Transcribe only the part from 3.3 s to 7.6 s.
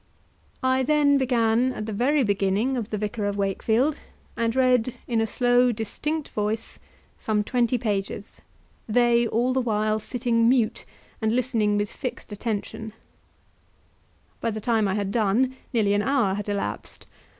Wakefield," and read, in a slow, distinct voice, some